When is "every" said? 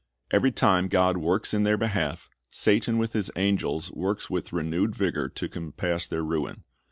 0.31-0.51